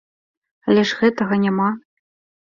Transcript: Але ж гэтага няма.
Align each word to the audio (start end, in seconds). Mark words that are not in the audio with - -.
Але 0.71 0.85
ж 0.91 0.97
гэтага 1.01 1.37
няма. 1.43 1.67